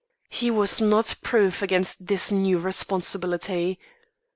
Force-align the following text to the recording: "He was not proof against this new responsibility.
"He 0.29 0.49
was 0.49 0.81
not 0.81 1.13
proof 1.21 1.61
against 1.61 2.07
this 2.07 2.31
new 2.31 2.57
responsibility. 2.57 3.77